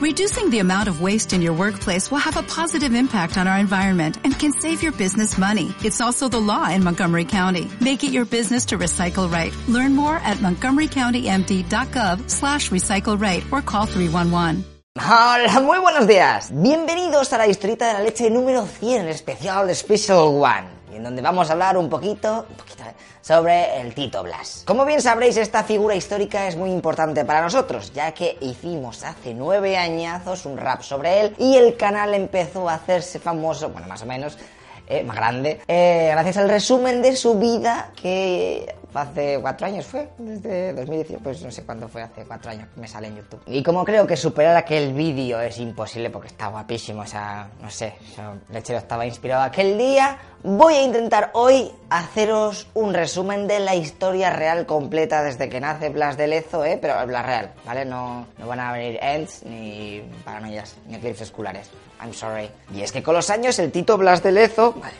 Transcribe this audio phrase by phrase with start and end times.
[0.00, 3.58] Reducing the amount of waste in your workplace will have a positive impact on our
[3.58, 5.74] environment and can save your business money.
[5.84, 7.70] It's also the law in Montgomery County.
[7.82, 9.54] Make it your business to recycle right.
[9.68, 14.64] Learn more at montgomerycountymd.gov slash recycle right or call 311.
[14.98, 16.50] Hola, muy buenos días.
[16.50, 20.64] Bienvenidos a la historieta de la leche número 100, especial Special One,
[21.02, 24.64] donde vamos a hablar un poquito, un poquito eh, sobre el Tito Blas.
[24.66, 29.34] Como bien sabréis, esta figura histórica es muy importante para nosotros, ya que hicimos hace
[29.34, 34.02] nueve añazos un rap sobre él y el canal empezó a hacerse famoso, bueno, más
[34.02, 34.38] o menos,
[34.86, 40.08] eh, más grande, eh, gracias al resumen de su vida que hace cuatro años fue,
[40.18, 43.40] desde 2018, pues no sé cuándo fue, hace cuatro años que me sale en YouTube.
[43.46, 47.70] Y como creo que superar aquel vídeo es imposible porque está guapísimo, o sea, no
[47.70, 53.60] sé, o Lechero estaba inspirado aquel día, voy a intentar hoy haceros un resumen de
[53.60, 56.78] la historia real completa desde que nace Blas de Lezo, ¿eh?
[56.80, 57.84] pero Blas real, ¿vale?
[57.84, 61.70] No, no van a venir ends, ni paranoias, ni eclipses escolares.
[62.02, 62.50] I'm sorry.
[62.74, 64.96] Y es que con los años el Tito Blas de Lezo, madre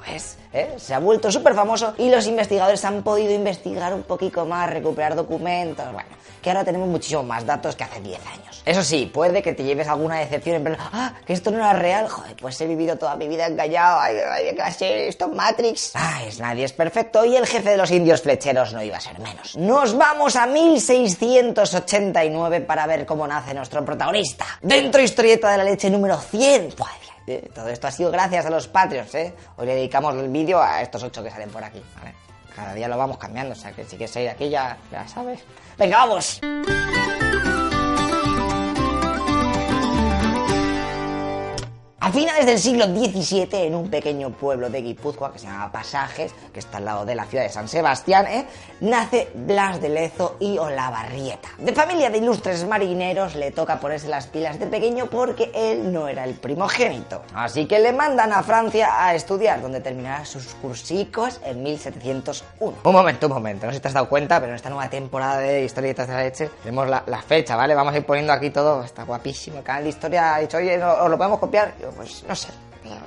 [0.00, 0.74] pro es, ¿eh?
[0.78, 5.14] se ha vuelto súper famoso y los investigadores han podido investigar un poquito más, recuperar
[5.14, 6.08] documentos, bueno,
[6.42, 8.62] que ahora tenemos muchísimos más datos que hace 10 años.
[8.64, 11.72] Eso sí, puede que te lleves alguna decepción en plan, ah, que esto no era
[11.72, 15.08] real, joder, pues he vivido toda mi vida engañado, ay, ay, ¿qué va a ser
[15.08, 15.92] esto Matrix?
[15.94, 19.00] Ay, es, nadie es perfecto y el jefe de los indios flecheros no iba a
[19.00, 19.56] ser menos.
[19.56, 24.46] Nos vamos a 1689 para ver cómo nace nuestro protagonista.
[24.62, 26.76] Dentro historieta de la leche número 100.
[26.76, 29.34] Joder, todo esto ha sido gracias a los Patreons, ¿eh?
[29.56, 31.82] Hoy le dedicamos el vídeo a estos ocho que salen por aquí.
[32.54, 35.40] Cada día lo vamos cambiando, o sea que si quieres ir aquí ya, ya sabes.
[35.78, 36.40] ¡Venga, vamos!
[42.02, 46.32] A finales del siglo XVII, en un pequeño pueblo de Guipúzcoa que se llama Pasajes,
[46.50, 48.46] que está al lado de la ciudad de San Sebastián, ¿eh?
[48.80, 51.50] nace Blas de Lezo y Olavarrieta.
[51.58, 56.08] De familia de ilustres marineros, le toca ponerse las pilas de pequeño porque él no
[56.08, 57.20] era el primogénito.
[57.34, 62.78] Así que le mandan a Francia a estudiar, donde terminará sus cursicos en 1701.
[62.82, 64.88] Un momento, un momento, no sé si te has dado cuenta, pero en esta nueva
[64.88, 67.74] temporada de Historietas de la Leche tenemos la, la fecha, ¿vale?
[67.74, 69.58] Vamos a ir poniendo aquí todo, está guapísimo.
[69.58, 71.74] El canal de historia ha dicho, oye, ¿no- ¿os lo podemos copiar?
[71.96, 72.69] Pues no sé.
[72.90, 73.02] Ya.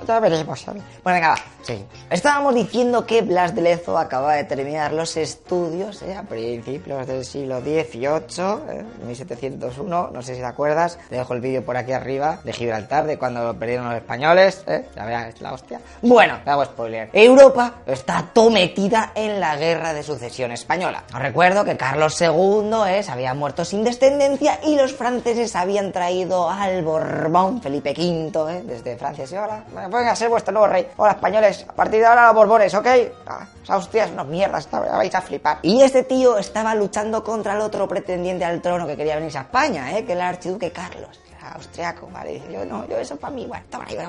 [1.02, 1.90] Bueno, venga, va, seguimos.
[2.08, 6.16] Estábamos diciendo que Blas de Lezo acaba de terminar los estudios ¿eh?
[6.16, 8.84] a principios del siglo XVIII, ¿eh?
[9.06, 13.06] 1701, no sé si te acuerdas, te dejo el vídeo por aquí arriba, de Gibraltar,
[13.06, 14.88] de cuando lo perdieron los españoles, ¿eh?
[14.94, 15.80] la verdad es la hostia.
[16.00, 17.10] Bueno, te hago spoiler.
[17.12, 21.04] Europa está todo metida en la guerra de sucesión española.
[21.12, 23.02] Os recuerdo que Carlos II ¿eh?
[23.02, 28.62] se había muerto sin descendencia y los franceses habían traído al Borbón Felipe V ¿eh?
[28.64, 29.24] desde Francia.
[29.30, 30.88] Y ahora, venga a ser vuestro nuevo rey.
[30.96, 32.86] Hola, españoles, a partir de ahora los Borbones, ¿ok?
[33.26, 35.58] Ah, los Austrias, unos mierdas, vais a flipar.
[35.62, 39.42] Y este tío estaba luchando contra el otro pretendiente al trono que quería venirse a
[39.42, 40.04] España, ¿eh?
[40.04, 41.20] que era el archiduque Carlos.
[41.52, 42.42] Austriaco, ¿vale?
[42.50, 44.00] Yo no, yo eso para mí, bueno, toma, yo.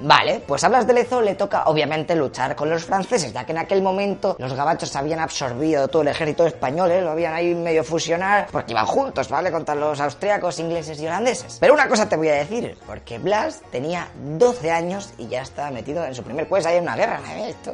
[0.00, 3.52] Vale, pues a Blas de Lezo le toca obviamente luchar con los franceses, ya que
[3.52, 7.02] en aquel momento los gabachos habían absorbido todo el ejército español, ¿eh?
[7.02, 9.50] lo habían ahí medio fusionar, porque iban juntos, ¿vale?
[9.50, 11.58] Contra los austriacos, ingleses y holandeses.
[11.60, 14.08] Pero una cosa te voy a decir, porque Blas tenía
[14.38, 17.50] 12 años y ya estaba metido en su primer pues ahí en una guerra, ¿eh?
[17.50, 17.72] Esto...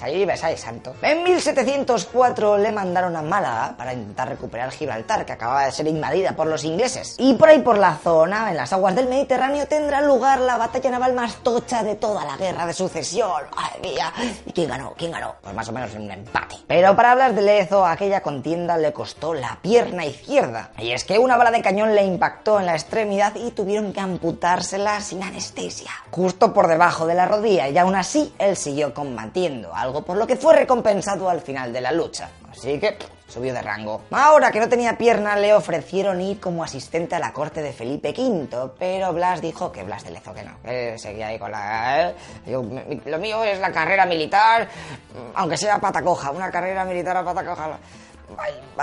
[0.00, 0.94] Ahí Versailles santo.
[1.02, 6.36] En 1704 le mandaron a Málaga para intentar recuperar Gibraltar, que acababa de ser invadida
[6.36, 7.16] por los ingleses.
[7.18, 10.90] Y por ahí por la zona, en las aguas del Mediterráneo, tendrá lugar la batalla
[10.90, 13.42] naval más tocha de toda la guerra de sucesión.
[13.54, 14.12] ¡Madre mía!
[14.46, 14.94] ¿Y quién ganó?
[14.96, 15.34] ¿Quién ganó?
[15.42, 16.56] Pues más o menos en un empate.
[16.66, 20.70] Pero para hablar de Lezo, aquella contienda le costó la pierna izquierda.
[20.78, 24.00] Y es que una bala de cañón le impactó en la extremidad y tuvieron que
[24.00, 25.90] amputársela sin anestesia.
[26.10, 29.37] Justo por debajo de la rodilla, y aún así él siguió combatiendo,
[29.72, 32.30] algo por lo que fue recompensado al final de la lucha.
[32.50, 34.02] Así que subió de rango.
[34.10, 38.14] Ahora que no tenía pierna, le ofrecieron ir como asistente a la corte de Felipe
[38.16, 40.56] V, pero Blas dijo que Blas de Lezo que no,
[40.98, 42.08] seguía ahí con la...
[42.08, 42.14] ¿eh?
[42.46, 44.68] Lo mío es la carrera militar,
[45.34, 47.78] aunque sea pata coja, una carrera militar a pata coja.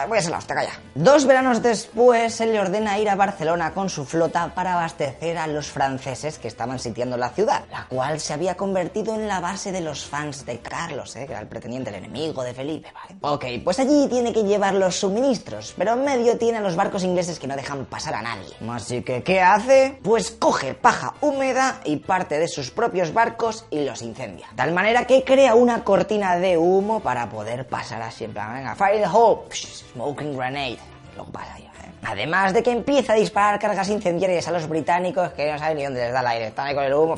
[0.08, 0.74] Voy a ser la hostia, calla.
[0.94, 5.48] Dos veranos después se le ordena ir a Barcelona con su flota para abastecer a
[5.48, 9.72] los franceses que estaban sitiando la ciudad, la cual se había convertido en la base
[9.72, 11.26] de los fans de Carlos, ¿eh?
[11.26, 13.16] que era el pretendiente, el enemigo de Felipe, ¿vale?
[13.22, 17.04] Ok, pues allí tiene que llevar los suministros, pero en medio tiene a los barcos
[17.04, 18.54] ingleses que no dejan pasar a nadie.
[18.70, 20.00] Así que, ¿qué hace?
[20.04, 24.48] Pues coge paja húmeda y parte de sus propios barcos y los incendia.
[24.56, 28.76] Tal manera que crea una cortina de humo para poder pasar así en plan, venga,
[28.76, 29.08] fire the
[29.50, 30.80] Psh, smoking grenade.
[31.18, 31.65] Lo pasa ya, ¿eh?
[32.06, 35.84] Además de que empieza a disparar cargas incendiarias a los británicos que no saben ni
[35.84, 36.48] dónde les da el aire.
[36.48, 37.16] Están ahí con el humo.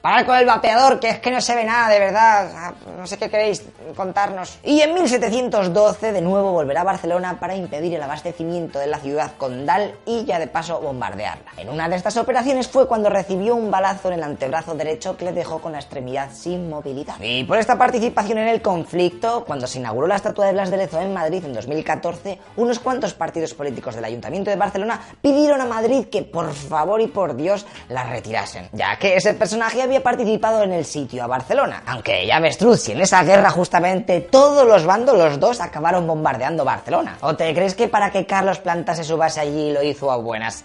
[0.00, 2.74] Parar con el vapeador, que es que no se ve nada, de verdad.
[2.98, 3.64] No sé qué queréis
[3.96, 4.58] contarnos.
[4.64, 9.32] Y en 1712 de nuevo volverá a Barcelona para impedir el abastecimiento de la ciudad
[9.36, 11.52] condal y ya de paso bombardearla.
[11.56, 15.26] En una de estas operaciones fue cuando recibió un balazo en el antebrazo derecho que
[15.26, 17.14] le dejó con la extremidad sin movilidad.
[17.20, 20.76] Y por esta participación en el conflicto, cuando se inauguró la estatua de Blas de
[20.76, 25.66] Lezo en Madrid en 2014, unos cuantos partidos políticos del Ayuntamiento de Barcelona pidieron a
[25.66, 30.62] Madrid que por favor y por Dios la retirasen, ya que ese personaje había participado
[30.62, 31.82] en el sitio a Barcelona.
[31.86, 36.64] Aunque ya ves, si en esa guerra justamente todos los bandos, los dos, acabaron bombardeando
[36.64, 37.16] Barcelona.
[37.20, 40.64] ¿O te crees que para que Carlos plantase su base allí lo hizo a buenas?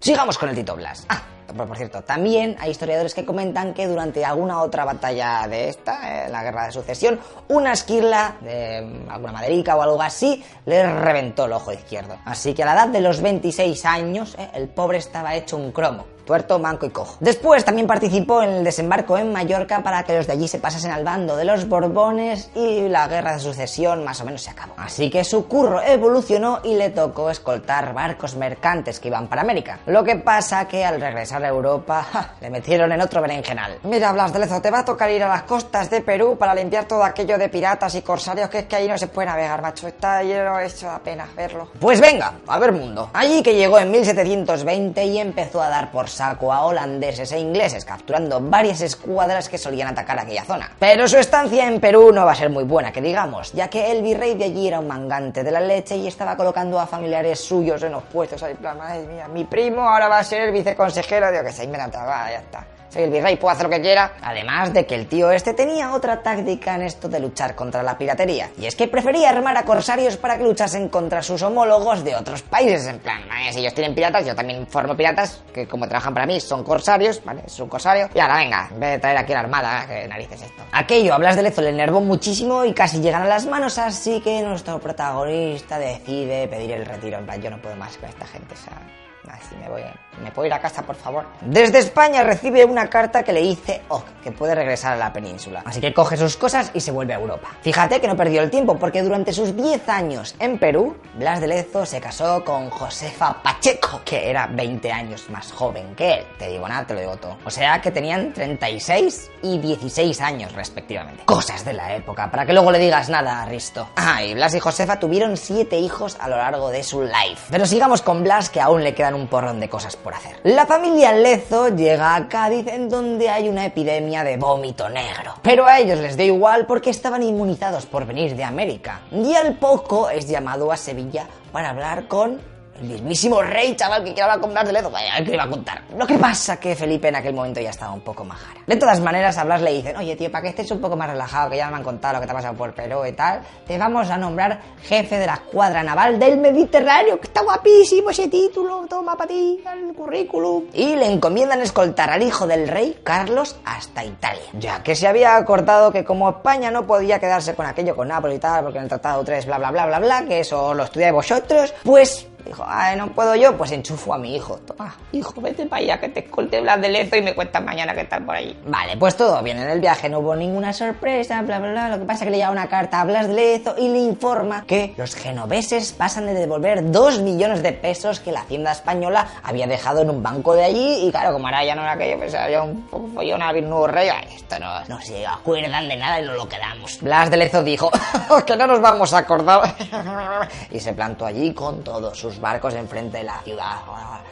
[0.00, 1.06] Sigamos con el Tito Blas.
[1.08, 6.26] Ah, por cierto, también hay historiadores que comentan que durante alguna otra batalla de esta,
[6.26, 11.00] eh, la guerra de sucesión, una esquirla de mm, alguna maderica o algo así le
[11.00, 12.16] reventó el ojo izquierdo.
[12.24, 15.72] Así que a la edad de los 26 años, eh, el pobre estaba hecho un
[15.72, 17.16] cromo tuerto, manco y cojo.
[17.20, 20.90] Después también participó en el desembarco en Mallorca para que los de allí se pasasen
[20.90, 24.74] al bando de los Borbones y la guerra de sucesión más o menos se acabó.
[24.76, 29.80] Así que su curro evolucionó y le tocó escoltar barcos mercantes que iban para América.
[29.86, 32.06] Lo que pasa que al regresar a Europa
[32.40, 33.78] le metieron en otro berenjenal.
[33.84, 36.54] Mira, Blas de Lezo, te va a tocar ir a las costas de Perú para
[36.54, 39.62] limpiar todo aquello de piratas y corsarios que es que ahí no se puede navegar,
[39.62, 39.88] macho.
[39.88, 41.68] Está lleno hecho apenas verlo.
[41.80, 43.10] Pues venga, a ver mundo.
[43.12, 47.84] Allí que llegó en 1720 y empezó a dar por saco a holandeses e ingleses,
[47.84, 50.70] capturando varias escuadras que solían atacar aquella zona.
[50.78, 53.92] Pero su estancia en Perú no va a ser muy buena, que digamos, ya que
[53.92, 57.40] el virrey de allí era un mangante de la leche y estaba colocando a familiares
[57.40, 58.42] suyos en los puestos.
[58.42, 61.78] Ahí, madre mía, mi primo ahora va a ser el viceconsejero, digo que se me
[61.78, 64.12] ya está soy el virrey, puedo hacer lo que quiera.
[64.22, 67.98] Además de que el tío este tenía otra táctica en esto de luchar contra la
[67.98, 68.50] piratería.
[68.56, 72.42] Y es que prefería armar a corsarios para que luchasen contra sus homólogos de otros
[72.42, 72.86] países.
[72.86, 76.38] En plan, si ellos tienen piratas, yo también formo piratas, que como trabajan para mí
[76.38, 77.42] son corsarios, ¿vale?
[77.44, 78.08] Es un corsario.
[78.14, 80.62] Y ahora venga, en vez de traer aquí la armada, que narices esto.
[80.70, 84.40] Aquello, hablas de Lezo, le enervó muchísimo y casi llegan a las manos, así que
[84.42, 87.18] nuestro protagonista decide pedir el retiro.
[87.18, 88.80] En plan, yo no puedo más con esta gente, o sea...
[89.26, 89.80] Así me voy,
[90.22, 91.24] me puedo ir a casa, por favor.
[91.40, 95.62] Desde España recibe una carta que le dice oh, que puede regresar a la península.
[95.64, 97.48] Así que coge sus cosas y se vuelve a Europa.
[97.62, 101.48] Fíjate que no perdió el tiempo, porque durante sus 10 años en Perú, Blas de
[101.48, 106.26] Lezo se casó con Josefa Pacheco, que era 20 años más joven que él.
[106.38, 107.38] Te digo nada, te lo digo todo.
[107.44, 111.24] O sea que tenían 36 y 16 años respectivamente.
[111.24, 113.88] Cosas de la época, para que luego le digas nada a Risto.
[113.96, 117.46] Ah, y Blas y Josefa tuvieron 7 hijos a lo largo de su life.
[117.50, 120.36] Pero sigamos con Blas, que aún le quedan un porrón de cosas por hacer.
[120.44, 125.34] La familia Lezo llega a Cádiz en donde hay una epidemia de vómito negro.
[125.42, 129.00] Pero a ellos les da igual porque estaban inmunizados por venir de América.
[129.10, 134.12] Y al poco es llamado a Sevilla para hablar con el mismísimo rey, chaval, que
[134.12, 134.90] quiere hablar con Blas de Lezo.
[134.90, 135.82] Vaya, ¿qué iba a contar?
[135.96, 138.60] Lo que pasa que Felipe en aquel momento ya estaba un poco majara.
[138.66, 141.08] De todas maneras, a Blas le dicen, oye, tío, para que estés un poco más
[141.08, 143.42] relajado, que ya me han contado lo que te ha pasado por Perú y tal,
[143.66, 148.28] te vamos a nombrar jefe de la escuadra naval del Mediterráneo, que está guapísimo ese
[148.28, 150.64] título, toma para ti el currículum.
[150.72, 154.42] Y le encomiendan escoltar al hijo del rey, Carlos, hasta Italia.
[154.54, 158.36] Ya que se había acordado que como España no podía quedarse con aquello con Nápoles
[158.36, 160.84] y tal, porque en el Tratado 3, bla, bla, bla, bla, bla, que eso lo
[160.84, 164.58] estudiáis vosotros, pues Dijo, ay, no puedo yo, pues enchufo a mi hijo.
[164.66, 167.94] Toma, hijo, vete para allá que te escolte Blas de Lezo y me cuentas mañana
[167.94, 168.56] que estás por allí.
[168.66, 171.88] Vale, pues todo bien en el viaje, no hubo ninguna sorpresa, bla, bla, bla.
[171.88, 173.98] Lo que pasa es que le llega una carta a Blas de Lezo y le
[173.98, 179.26] informa que los genoveses pasan de devolver dos millones de pesos que la hacienda española
[179.42, 182.18] había dejado en un banco de allí y claro, como ahora ya no era aquello,
[182.18, 184.10] pues había un poco follón a nuevo rey.
[184.34, 187.00] esto no, no se acuerdan de nada y no lo quedamos.
[187.00, 187.90] Blas de Lezo dijo,
[188.46, 189.74] que no nos vamos a acordar.
[190.70, 193.76] y se plantó allí con todos sus barcos enfrente de la ciudad.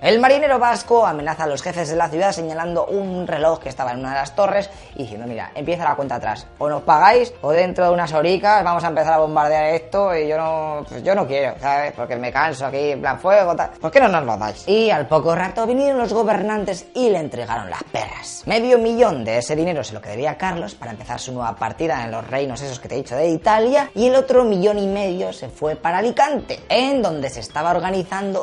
[0.01, 3.93] El marinero vasco amenaza a los jefes de la ciudad señalando un reloj que estaba
[3.93, 6.47] en una de las torres y diciendo, mira, empieza la cuenta atrás.
[6.59, 10.27] O nos pagáis o dentro de unas horicas vamos a empezar a bombardear esto y
[10.27, 11.93] yo no, pues yo no quiero, ¿sabes?
[11.93, 13.71] Porque me canso aquí en plan fuego, tal.
[13.81, 14.67] ¿Por qué no nos lo dais?
[14.67, 18.43] Y al poco rato vinieron los gobernantes y le entregaron las perras.
[18.47, 22.11] Medio millón de ese dinero se lo quedaría Carlos para empezar su nueva partida en
[22.11, 25.33] los reinos esos que te he dicho de Italia y el otro millón y medio
[25.33, 27.92] se fue para Alicante, en donde se estaba organizando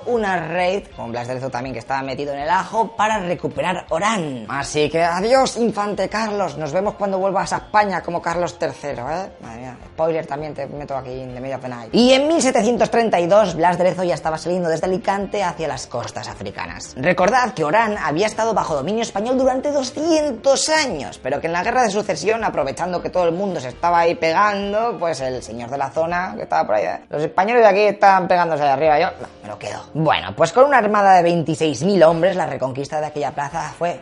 [0.06, 3.86] una raid con Blas de Lezo también que estaba metido en el ajo para recuperar
[3.89, 4.46] Orán.
[4.48, 6.58] Así que adiós, infante Carlos.
[6.58, 9.32] Nos vemos cuando vuelvas a España como Carlos III, ¿eh?
[9.41, 11.89] Madre mía, spoiler también te meto aquí de medio penal.
[11.91, 16.94] Y en 1732 Blas de Lezo ya estaba saliendo desde Alicante hacia las costas africanas.
[16.96, 21.63] Recordad que Orán había estado bajo dominio español durante 200 años, pero que en la
[21.63, 25.70] guerra de sucesión, aprovechando que todo el mundo se estaba ahí pegando, pues el señor
[25.70, 27.00] de la zona que estaba por ahí, ¿eh?
[27.10, 29.10] los españoles de aquí estaban pegándose de arriba, yo
[29.41, 29.79] me lo quedo.
[29.93, 34.00] Bueno, pues con una armada de 26.000 hombres, la reconquista de aquella plaza fue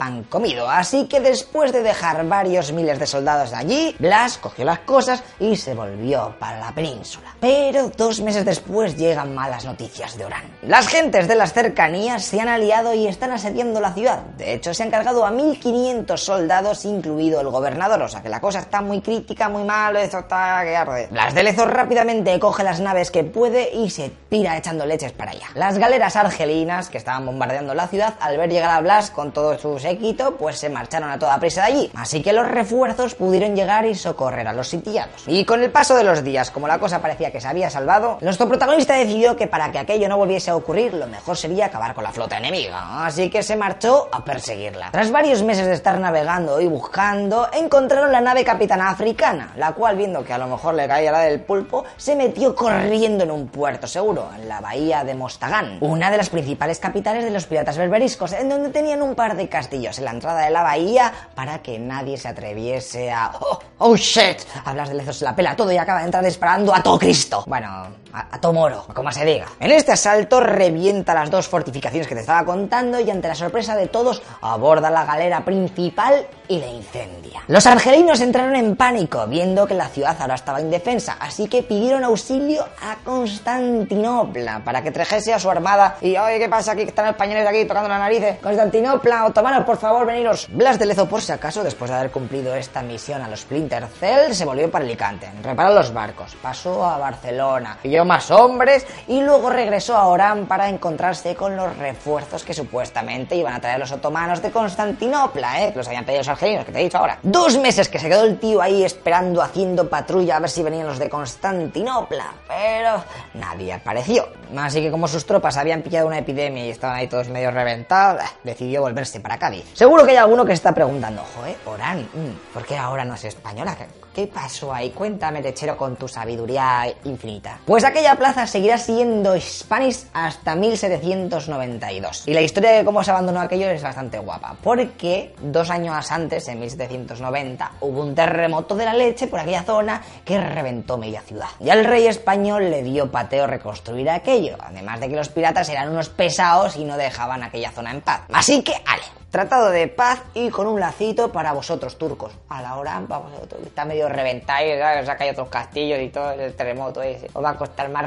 [0.00, 0.68] pan comido.
[0.68, 5.56] Así que después de dejar varios miles de soldados allí, Blas cogió las cosas y
[5.56, 7.36] se volvió para la península.
[7.38, 10.56] Pero dos meses después llegan malas noticias de Orán.
[10.62, 14.20] Las gentes de las cercanías se han aliado y están asediando la ciudad.
[14.38, 18.00] De hecho, se han cargado a 1500 soldados, incluido el gobernador.
[18.00, 20.64] O sea que la cosa está muy crítica, muy mal, eso está.
[21.10, 25.32] Blas de Lezo rápidamente coge las naves que puede y se pira echando leches para
[25.32, 25.48] allá.
[25.54, 29.60] Las galeras argelinas que estaban bombardeando la ciudad, al ver llegar a Blas con todos
[29.60, 31.90] sus Quito, pues se marcharon a toda prisa de allí.
[31.94, 35.24] Así que los refuerzos pudieron llegar y socorrer a los sitiados.
[35.26, 38.18] Y con el paso de los días, como la cosa parecía que se había salvado,
[38.20, 41.94] nuestro protagonista decidió que para que aquello no volviese a ocurrir, lo mejor sería acabar
[41.94, 43.06] con la flota enemiga.
[43.06, 44.90] Así que se marchó a perseguirla.
[44.92, 49.96] Tras varios meses de estar navegando y buscando, encontraron la nave capitana africana, la cual,
[49.96, 53.48] viendo que a lo mejor le caía la del pulpo, se metió corriendo en un
[53.48, 57.76] puerto seguro, en la bahía de Mostagán, una de las principales capitales de los piratas
[57.76, 61.62] berberiscos, en donde tenían un par de castillos en la entrada de la bahía para
[61.62, 63.32] que nadie se atreviese a...
[63.40, 64.38] ¡Oh, oh shit!
[64.64, 67.44] Hablas de lezos en la pela todo y acaba de entrar disparando a todo Cristo.
[67.46, 69.46] Bueno, a, a todo moro, como se diga.
[69.58, 73.76] En este asalto revienta las dos fortificaciones que te estaba contando y ante la sorpresa
[73.76, 77.42] de todos aborda la galera principal y la incendia.
[77.46, 82.02] Los argelinos entraron en pánico viendo que la ciudad ahora estaba indefensa, así que pidieron
[82.04, 86.82] auxilio a Constantinopla para que trajese a su armada y oye, ¿qué pasa aquí?
[86.82, 88.38] Que están los españoles aquí tocando la narices.
[88.42, 90.48] Constantinopla, otomanos, por favor, veniros.
[90.50, 93.86] Blas de Lezo, por si acaso, después de haber cumplido esta misión a los Splinter
[93.86, 99.50] Cell, se volvió para Alicante, reparó los barcos, pasó a Barcelona, más hombres y luego
[99.50, 104.42] regresó a Orán para encontrarse con los refuerzos que supuestamente iban a traer los otomanos
[104.42, 105.72] de Constantinopla, ¿eh?
[105.74, 107.18] Los habían pedido los argelinos, que te he dicho ahora.
[107.22, 110.86] Dos meses que se quedó el tío ahí esperando, haciendo patrulla a ver si venían
[110.86, 113.04] los de Constantinopla, pero
[113.34, 114.39] nadie apareció.
[114.56, 118.22] Así que como sus tropas habían pillado una epidemia y estaban ahí todos medio reventados,
[118.44, 119.64] decidió volverse para Cádiz.
[119.74, 123.24] Seguro que hay alguno que está preguntando, joder, Orán, mm, ¿por qué ahora no es
[123.24, 123.76] española?
[123.76, 124.90] ¿Qué, ¿Qué pasó ahí?
[124.90, 127.60] Cuéntame, lechero, con tu sabiduría infinita.
[127.64, 132.24] Pues aquella plaza seguirá siendo Spanish hasta 1792.
[132.26, 136.48] Y la historia de cómo se abandonó aquello es bastante guapa, porque dos años antes,
[136.48, 141.48] en 1790, hubo un terremoto de la leche por aquella zona que reventó media ciudad.
[141.60, 145.90] Y al rey español le dio pateo reconstruir aquello, además de que los piratas eran
[145.90, 148.22] unos pesados y no dejaban aquella zona en paz.
[148.32, 152.32] Así que, ale, Tratado de paz y con un lacito para vosotros, turcos.
[152.48, 153.30] A la hora, vamos,
[153.64, 155.08] está medio reventado, ¿sabes?
[155.08, 157.00] O hay otros castillos y todo el terremoto.
[157.32, 158.06] Os va a costar más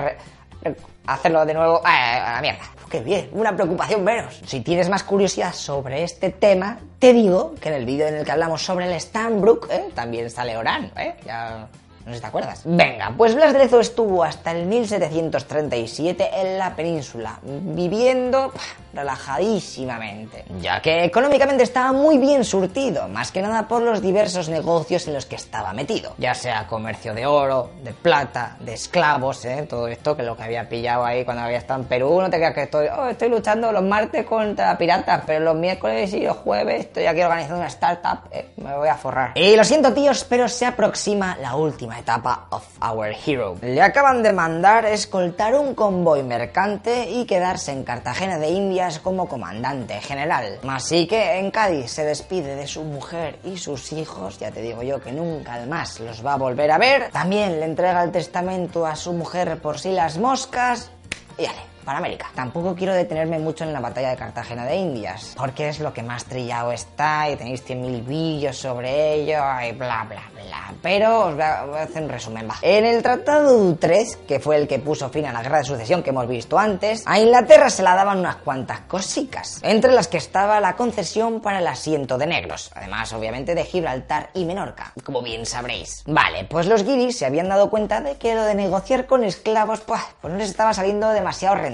[1.07, 1.81] hacerlo de nuevo.
[1.85, 2.63] ¡Ah, a la mierda!
[2.89, 3.29] ¡Qué bien!
[3.31, 4.41] Una preocupación menos.
[4.45, 8.25] Si tienes más curiosidad sobre este tema, te digo que en el vídeo en el
[8.25, 9.85] que hablamos sobre el Stanbrook, ¿eh?
[9.95, 11.15] también sale Orán, ¿eh?
[11.25, 11.69] Ya...
[12.05, 12.62] No sé si te acuerdas.
[12.65, 18.51] Venga, pues Blas de Lezo estuvo hasta el 1737 en la península, viviendo
[18.93, 25.07] relajadísimamente, ya que económicamente estaba muy bien surtido, más que nada por los diversos negocios
[25.07, 29.65] en los que estaba metido, ya sea comercio de oro, de plata, de esclavos, ¿eh?
[29.67, 32.38] todo esto que lo que había pillado ahí cuando había estado en Perú, no te
[32.38, 36.38] creas que estoy, oh, estoy luchando los martes contra piratas, pero los miércoles y los
[36.38, 39.31] jueves estoy aquí organizando una startup, eh, me voy a forrar.
[39.36, 43.57] Y lo siento tíos, pero se aproxima la última etapa of our hero.
[43.62, 49.27] Le acaban de mandar escoltar un convoy mercante y quedarse en Cartagena de Indias como
[49.27, 50.59] comandante general.
[50.67, 54.83] Así que en Cádiz se despide de su mujer y sus hijos, ya te digo
[54.83, 57.09] yo que nunca más los va a volver a ver.
[57.12, 60.91] También le entrega el testamento a su mujer por si las moscas
[61.38, 62.31] y ale para América.
[62.35, 66.03] Tampoco quiero detenerme mucho en la batalla de Cartagena de Indias, porque es lo que
[66.03, 70.73] más trillado está y tenéis 100.000 vídeos sobre ello y bla bla bla.
[70.81, 72.55] Pero os voy a, hacer un resumen, va.
[72.61, 75.65] En el Tratado de Utrecht, que fue el que puso fin a la guerra de
[75.65, 80.07] sucesión que hemos visto antes, a Inglaterra se la daban unas cuantas cosicas, entre las
[80.07, 84.93] que estaba la concesión para el asiento de negros, además obviamente de Gibraltar y Menorca,
[85.03, 86.03] como bien sabréis.
[86.05, 89.81] Vale, pues los guiris se habían dado cuenta de que lo de negociar con esclavos,
[89.81, 91.73] pues, pues no les estaba saliendo demasiado rentable.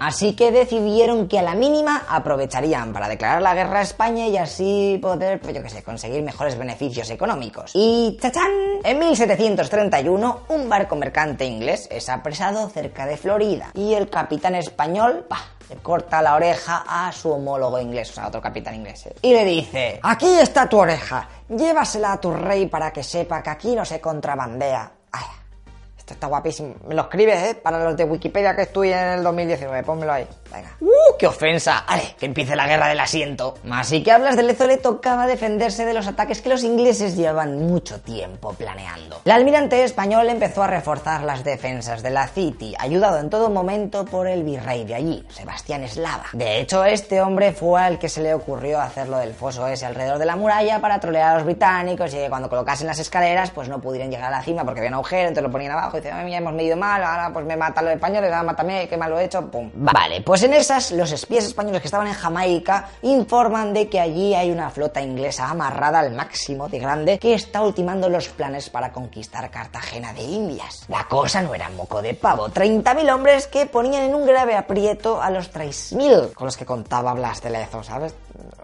[0.00, 4.36] Así que decidieron que a la mínima aprovecharían para declarar la guerra a España y
[4.36, 7.72] así poder, pues yo que sé, conseguir mejores beneficios económicos.
[7.74, 8.50] Y ¡chachán!
[8.84, 15.26] En 1731, un barco mercante inglés es apresado cerca de Florida y el capitán español,
[15.28, 15.38] pa,
[15.68, 19.06] le corta la oreja a su homólogo inglés, o sea, otro capitán inglés.
[19.06, 19.14] ¿eh?
[19.22, 23.50] Y le dice, aquí está tu oreja, llévasela a tu rey para que sepa que
[23.50, 24.97] aquí no se contrabandea.
[26.08, 26.74] Esto está guapísimo.
[26.86, 27.54] Me lo escribes, ¿eh?
[27.54, 29.82] Para los de Wikipedia que estoy en el 2019.
[29.82, 30.26] Pónmelo ahí.
[30.50, 30.74] Venga.
[30.80, 31.18] ¡Uh!
[31.18, 31.80] ¡Qué ofensa!
[31.80, 32.14] ¡Ale!
[32.18, 33.58] Que empiece la guerra del asiento.
[33.70, 37.58] Así que hablas de Lezo le tocaba defenderse de los ataques que los ingleses llevaban
[37.58, 39.20] mucho tiempo planeando.
[39.26, 44.06] El almirante español empezó a reforzar las defensas de la City, ayudado en todo momento
[44.06, 46.24] por el virrey de allí, Sebastián Eslava.
[46.32, 50.18] De hecho, este hombre fue al que se le ocurrió hacerlo del foso ese alrededor
[50.18, 53.68] de la muralla para trolear a los británicos y que cuando colocasen las escaleras pues
[53.68, 56.28] no pudieran llegar a la cima porque había un agujero, entonces lo ponían abajo decían,
[56.28, 59.18] ya hemos medido mal, ahora pues me matan los españoles, ahora mátame, qué mal lo
[59.18, 59.70] he hecho, pum.
[59.74, 64.34] Vale, pues en esas los espías españoles que estaban en Jamaica informan de que allí
[64.34, 68.92] hay una flota inglesa amarrada al máximo de grande que está ultimando los planes para
[68.92, 70.84] conquistar Cartagena de Indias.
[70.88, 75.20] La cosa no era moco de pavo, 30.000 hombres que ponían en un grave aprieto
[75.20, 78.14] a los 3.000 con los que contaba Blas de Lezo, ¿sabes?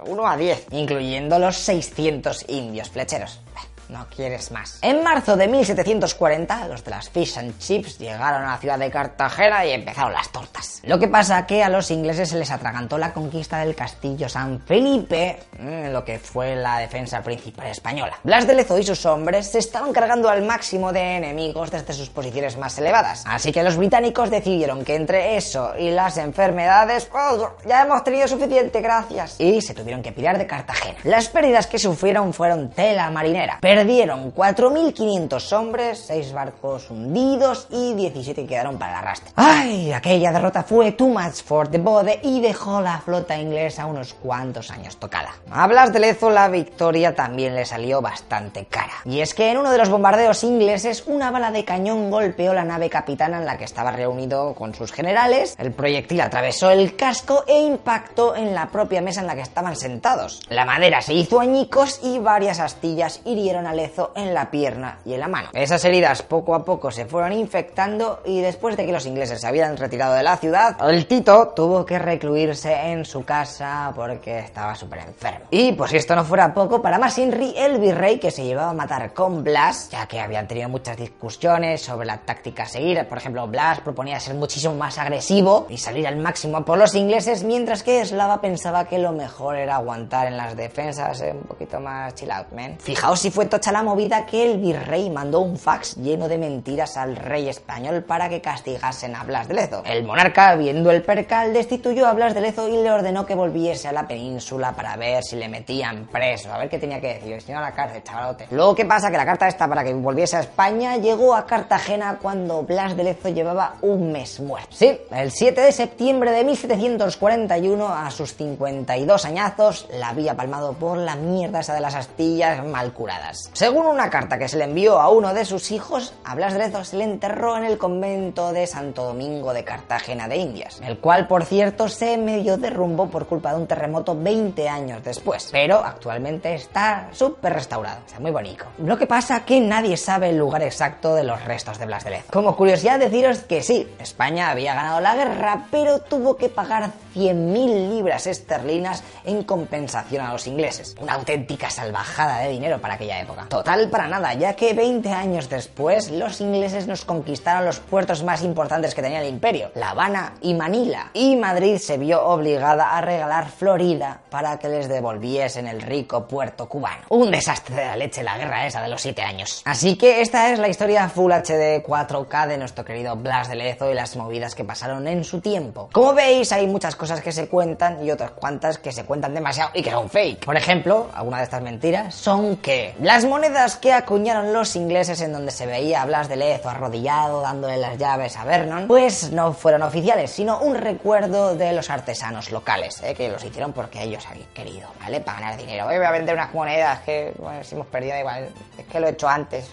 [0.07, 3.41] 1 a 10, incluyendo los 600 indios flecheros.
[3.89, 4.79] No quieres más.
[4.83, 8.91] En marzo de 1740, los de las Fish and Chips llegaron a la ciudad de
[8.91, 10.81] Cartagena y empezaron las tortas.
[10.85, 14.61] Lo que pasa que a los ingleses se les atragantó la conquista del castillo San
[14.61, 18.19] Felipe, mm, lo que fue la defensa principal española.
[18.23, 22.11] Blas de Lezo y sus hombres se estaban cargando al máximo de enemigos desde sus
[22.11, 23.25] posiciones más elevadas.
[23.27, 28.29] Así que los británicos decidieron que entre eso y las enfermedades, oh, ya hemos tenido
[28.29, 29.41] suficiente, gracias.
[29.41, 30.99] Y se tuvieron que pirar de Cartagena.
[31.05, 33.59] Las pérdidas que sufrieron fueron tela marinera.
[33.75, 39.33] Perdieron 4.500 hombres, 6 barcos hundidos y 17 quedaron para el arrastre.
[39.35, 39.91] ¡Ay!
[39.91, 44.71] Aquella derrota fue too much for the bode y dejó la flota inglesa unos cuantos
[44.71, 45.35] años tocada.
[45.51, 48.93] A Blas de Lezo la victoria también le salió bastante cara.
[49.05, 52.63] Y es que en uno de los bombardeos ingleses una bala de cañón golpeó la
[52.63, 57.43] nave capitana en la que estaba reunido con sus generales, el proyectil atravesó el casco
[57.49, 60.43] e impactó en la propia mesa en la que estaban sentados.
[60.49, 65.15] La madera se hizo añicos y varias astillas hirieron a Lezo en la pierna y
[65.15, 65.51] en la mano.
[65.53, 69.47] Esas heridas poco a poco se fueron infectando y después de que los ingleses se
[69.47, 74.75] habían retirado de la ciudad, el Tito tuvo que recluirse en su casa porque estaba
[74.75, 75.47] súper enfermo.
[75.51, 78.71] Y pues si esto no fuera poco, para más Henry, el virrey que se llevaba
[78.71, 83.07] a matar con Blas, ya que habían tenido muchas discusiones sobre la táctica a seguir,
[83.09, 87.45] por ejemplo, Blas proponía ser muchísimo más agresivo y salir al máximo por los ingleses,
[87.45, 92.15] mientras que Eslava pensaba que lo mejor era aguantar en las defensas, un poquito más
[92.15, 92.77] chill out, man.
[92.79, 96.97] Fijaos si fue tocha la movida que el virrey mandó un fax lleno de mentiras
[96.97, 99.85] al rey español para que castigasen a Blas de Lezo.
[99.87, 103.87] El monarca, viendo el percal, destituyó a Blas de Lezo y le ordenó que volviese
[103.87, 107.41] a la península para ver si le metían preso, a ver qué tenía que decir.
[107.43, 108.49] Si no, a la cárcel, chavalote.
[108.51, 109.09] Luego, ¿qué pasa?
[109.09, 113.05] Que la carta esta para que volviese a España llegó a Cartagena cuando Blas de
[113.05, 114.75] Lezo llevaba un mes muerto.
[114.75, 120.99] Sí, el 7 de septiembre de 1741, a sus 52 añazos, la había palmado por
[120.99, 123.44] la mierda esa de las astillas mal curadas.
[123.53, 126.61] Según una carta que se le envió a uno de sus hijos, a Blas de
[126.61, 130.99] Lezo se le enterró en el convento de Santo Domingo de Cartagena de Indias, el
[130.99, 135.79] cual, por cierto, se medio derrumbó por culpa de un terremoto 20 años después, pero
[135.85, 138.65] actualmente está súper restaurado, está muy bonito.
[138.79, 142.11] Lo que pasa que nadie sabe el lugar exacto de los restos de Blas de
[142.11, 142.33] Lezo.
[142.33, 147.91] Como curiosidad deciros que sí, España había ganado la guerra, pero tuvo que pagar 100.000
[147.91, 150.97] libras esterlinas en compensación a los ingleses.
[151.01, 153.34] Una auténtica salvajada de dinero para aquella época.
[153.49, 158.43] Total para nada, ya que 20 años después los ingleses nos conquistaron los puertos más
[158.43, 163.01] importantes que tenía el imperio, La Habana y Manila, y Madrid se vio obligada a
[163.01, 167.03] regalar Florida para que les devolviesen el rico puerto cubano.
[167.11, 169.63] Un desastre de la leche la guerra esa de los 7 años.
[169.65, 173.91] Así que esta es la historia Full HD 4K de nuestro querido Blas de Lezo
[173.91, 175.89] y las movidas que pasaron en su tiempo.
[175.93, 179.71] Como veis, hay muchas cosas que se cuentan y otras cuantas que se cuentan demasiado
[179.75, 180.45] y que son fake.
[180.45, 185.33] Por ejemplo, alguna de estas mentiras son que las monedas que acuñaron los ingleses en
[185.33, 189.81] donde se veía Blas de Lezo arrodillado dándole las llaves a Vernon, pues no fueron
[189.81, 193.15] oficiales, sino un recuerdo de los artesanos locales, ¿eh?
[193.15, 195.23] que los hicieron porque ellos habían querido, ¿vale?
[195.23, 195.87] Para ganar dinero.
[195.87, 199.13] Voy a vender unas monedas que, bueno, si hemos perdido, igual, es que lo he
[199.13, 199.71] hecho antes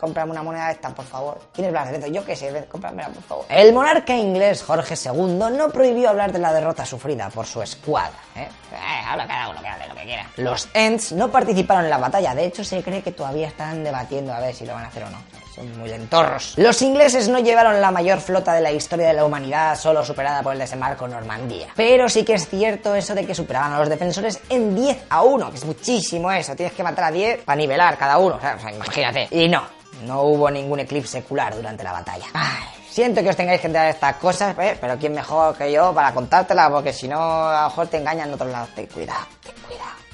[0.00, 1.38] cómprame una moneda de esta, por favor.
[1.52, 2.10] ¿Quién es Blas?
[2.10, 3.44] Yo qué sé, cómpramela, por favor.
[3.48, 8.18] El monarca inglés Jorge II no prohibió hablar de la derrota sufrida por su escuadra.
[8.34, 8.48] ¿eh?
[8.72, 10.26] Eh, habla cada uno que hable lo que quiera.
[10.38, 14.32] Los Ents no participaron en la batalla, de hecho se cree que todavía están debatiendo
[14.32, 15.18] a ver si lo van a hacer o no.
[15.54, 16.54] Son muy lentorros.
[16.56, 20.42] Los ingleses no llevaron la mayor flota de la historia de la humanidad, solo superada
[20.42, 21.68] por el desembarco en Normandía.
[21.74, 25.22] Pero sí que es cierto eso de que superaban a los defensores en 10 a
[25.22, 26.54] 1, que es muchísimo eso.
[26.54, 28.36] Tienes que matar a 10 para nivelar cada uno.
[28.36, 29.26] O sea, imagínate.
[29.32, 29.64] Y no,
[30.06, 32.26] no hubo ningún eclipse secular durante la batalla.
[32.32, 34.76] Ay, siento que os tengáis que enterar de estas cosas, ¿eh?
[34.80, 38.28] pero quién mejor que yo para contártela, porque si no, a lo mejor te engañan
[38.28, 38.70] en otros lados.
[38.74, 39.26] Ten cuidado.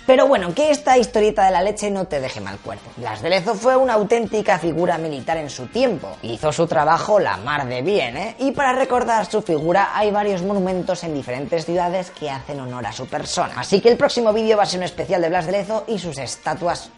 [0.07, 2.91] Pero bueno, que esta historieta de la leche no te deje mal cuerpo.
[2.97, 6.17] Blas de Lezo fue una auténtica figura militar en su tiempo.
[6.23, 8.37] Hizo su trabajo la mar de bien, ¿eh?
[8.39, 12.93] Y para recordar su figura hay varios monumentos en diferentes ciudades que hacen honor a
[12.93, 13.55] su persona.
[13.57, 15.99] Así que el próximo vídeo va a ser un especial de Blas de Lezo y
[15.99, 16.89] sus estatuas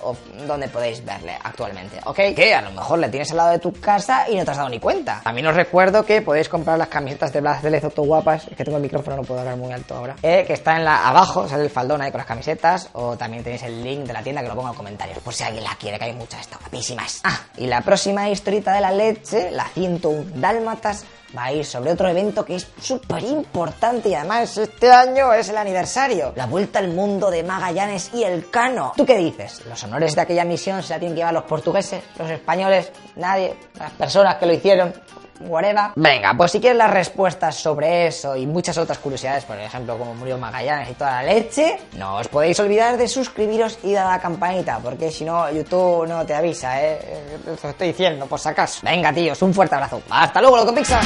[0.46, 2.16] donde podéis verle actualmente, ¿ok?
[2.36, 4.56] Que a lo mejor le tienes al lado de tu casa y no te has
[4.58, 5.22] dado ni cuenta.
[5.24, 8.54] También os recuerdo que podéis comprar las camisetas de Blas de Lezo todo guapas, es
[8.54, 11.08] que tengo el micrófono, no puedo hablar muy alto ahora, eh, que está en la
[11.08, 14.22] abajo, sale el faldón ahí con las camisetas, o también tenéis el link de la
[14.22, 16.58] tienda que lo pongo en comentarios, por si alguien la quiere, que hay muchas, está
[16.58, 17.20] guapísimas.
[17.22, 21.04] Ah, y la próxima historita de la leche, la 101 Dálmatas,
[21.37, 25.48] va a ir sobre otro evento que es súper importante y además este año es
[25.48, 26.32] el aniversario.
[26.34, 28.94] La vuelta al mundo de Magallanes y el Cano.
[28.96, 29.64] ¿Tú qué dices?
[29.66, 33.54] ¿Los honores de aquella misión se la tienen que llevar los portugueses, los españoles, nadie,
[33.78, 34.92] las personas que lo hicieron?
[35.40, 35.90] Whatever.
[35.96, 40.14] Venga, pues si quieres las respuestas sobre eso y muchas otras curiosidades, por ejemplo, cómo
[40.14, 44.11] murió Magallanes y toda la leche, no os podéis olvidar de suscribiros y dar a
[44.11, 46.98] la campanita, porque si no, YouTube no te avisa, ¿eh?
[47.46, 48.81] Lo estoy diciendo, por si acaso.
[48.83, 50.03] Venga, tíos, un fuerte abrazo.
[50.11, 51.03] Hasta luego, loco Pixar.